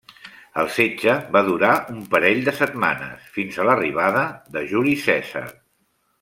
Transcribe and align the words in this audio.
El 0.61 0.69
setge 0.77 1.13
va 1.35 1.43
durar 1.49 1.73
un 1.95 1.99
parell 2.15 2.41
de 2.47 2.55
setmanes, 2.61 3.29
fins 3.37 3.61
a 3.65 3.69
l'arribada 3.69 4.25
de 4.57 4.65
Juli 4.73 4.97
Cèsar. 5.05 5.47